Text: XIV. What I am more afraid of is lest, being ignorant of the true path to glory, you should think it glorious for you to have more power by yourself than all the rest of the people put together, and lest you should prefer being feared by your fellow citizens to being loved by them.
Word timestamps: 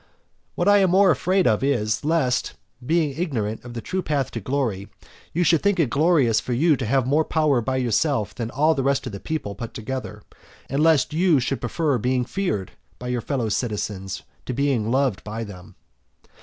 XIV. 0.01 0.49
What 0.55 0.67
I 0.67 0.77
am 0.79 0.89
more 0.89 1.11
afraid 1.11 1.45
of 1.45 1.63
is 1.63 2.03
lest, 2.03 2.53
being 2.83 3.11
ignorant 3.15 3.63
of 3.63 3.75
the 3.75 3.81
true 3.81 4.01
path 4.01 4.31
to 4.31 4.39
glory, 4.39 4.89
you 5.31 5.43
should 5.43 5.61
think 5.61 5.79
it 5.79 5.91
glorious 5.91 6.39
for 6.39 6.53
you 6.53 6.75
to 6.77 6.87
have 6.87 7.05
more 7.05 7.23
power 7.23 7.61
by 7.61 7.77
yourself 7.77 8.33
than 8.33 8.49
all 8.49 8.73
the 8.73 8.81
rest 8.81 9.05
of 9.05 9.11
the 9.11 9.19
people 9.19 9.53
put 9.53 9.75
together, 9.75 10.23
and 10.67 10.81
lest 10.81 11.13
you 11.13 11.39
should 11.39 11.61
prefer 11.61 11.99
being 11.99 12.25
feared 12.25 12.71
by 12.97 13.09
your 13.09 13.21
fellow 13.21 13.47
citizens 13.47 14.23
to 14.47 14.55
being 14.55 14.89
loved 14.89 15.23
by 15.23 15.43
them. 15.43 15.75